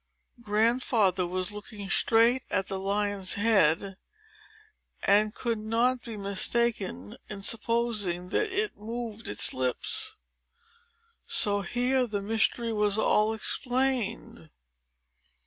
[0.41, 3.97] Grandfather was looking straight at the lion's head,
[5.03, 10.17] and could not be mistaken in supposing that it moved its lips.
[11.27, 14.49] So here the mystery was all explained.